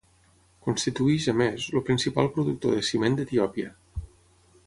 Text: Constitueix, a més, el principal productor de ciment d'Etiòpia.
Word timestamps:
Constitueix, 0.67 1.27
a 1.33 1.35
més, 1.41 1.67
el 1.79 1.83
principal 1.91 2.31
productor 2.37 2.75
de 2.77 2.81
ciment 2.89 3.17
d'Etiòpia. 3.19 3.71